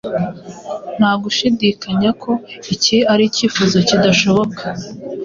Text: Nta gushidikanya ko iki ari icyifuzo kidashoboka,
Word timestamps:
Nta 0.97 1.11
gushidikanya 1.23 2.09
ko 2.23 2.31
iki 2.73 2.97
ari 3.11 3.23
icyifuzo 3.29 3.77
kidashoboka, 3.87 4.63